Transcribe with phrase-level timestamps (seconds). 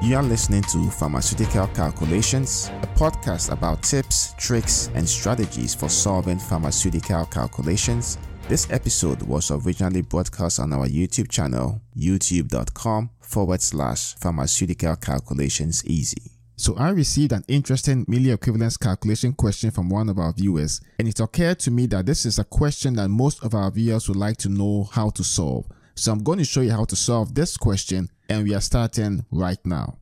[0.00, 6.38] You are listening to Pharmaceutical Calculations, a podcast about tips, tricks, and strategies for solving
[6.38, 8.16] pharmaceutical calculations.
[8.46, 16.30] This episode was originally broadcast on our YouTube channel, youtube.com forward slash pharmaceutical calculations easy.
[16.54, 21.08] So I received an interesting milli equivalents calculation question from one of our viewers, and
[21.08, 24.16] it occurred to me that this is a question that most of our viewers would
[24.16, 25.66] like to know how to solve.
[25.96, 29.24] So I'm going to show you how to solve this question and we are starting
[29.30, 29.98] right now.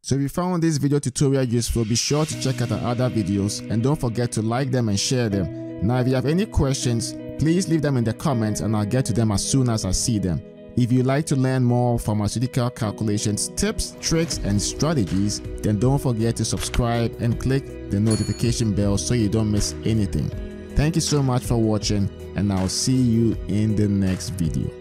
[0.03, 3.07] So if you found this video tutorial useful, be sure to check out our other
[3.07, 5.85] videos and don't forget to like them and share them.
[5.85, 9.05] Now if you have any questions, please leave them in the comments and I'll get
[9.05, 10.41] to them as soon as I see them.
[10.75, 16.35] If you'd like to learn more pharmaceutical calculations, tips, tricks, and strategies, then don't forget
[16.37, 20.29] to subscribe and click the notification bell so you don't miss anything.
[20.75, 24.80] Thank you so much for watching, and I'll see you in the next video.